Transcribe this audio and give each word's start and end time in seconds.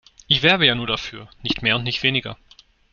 Ich 0.27 0.41
werbe 0.41 0.65
ja 0.65 0.73
nur 0.73 0.87
dafür, 0.87 1.29
nicht 1.43 1.61
mehr 1.61 1.75
und 1.75 1.83
nicht 1.83 2.01
weniger. 2.01 2.35